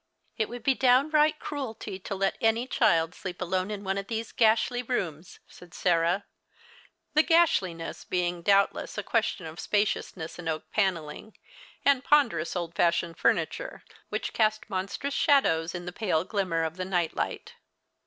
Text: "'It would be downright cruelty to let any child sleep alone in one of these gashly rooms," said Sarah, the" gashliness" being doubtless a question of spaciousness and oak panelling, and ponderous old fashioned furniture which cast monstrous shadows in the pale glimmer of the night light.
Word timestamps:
"'It 0.39 0.49
would 0.49 0.63
be 0.63 0.73
downright 0.73 1.37
cruelty 1.37 1.99
to 1.99 2.15
let 2.15 2.35
any 2.41 2.65
child 2.65 3.13
sleep 3.13 3.39
alone 3.39 3.69
in 3.69 3.83
one 3.83 3.99
of 3.99 4.07
these 4.07 4.31
gashly 4.31 4.81
rooms," 4.81 5.37
said 5.47 5.75
Sarah, 5.75 6.25
the" 7.13 7.21
gashliness" 7.23 8.03
being 8.09 8.41
doubtless 8.41 8.97
a 8.97 9.03
question 9.03 9.45
of 9.45 9.59
spaciousness 9.59 10.39
and 10.39 10.49
oak 10.49 10.63
panelling, 10.71 11.35
and 11.85 12.03
ponderous 12.03 12.55
old 12.55 12.73
fashioned 12.73 13.19
furniture 13.19 13.83
which 14.09 14.33
cast 14.33 14.67
monstrous 14.71 15.13
shadows 15.13 15.75
in 15.75 15.85
the 15.85 15.93
pale 15.93 16.23
glimmer 16.23 16.63
of 16.63 16.77
the 16.77 16.85
night 16.85 17.15
light. 17.15 17.53